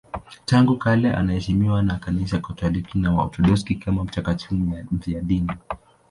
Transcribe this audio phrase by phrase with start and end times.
[0.45, 4.55] Tangu kale anaheshimiwa na Kanisa Katoliki na Waorthodoksi kama mtakatifu
[4.91, 5.51] mfiadini.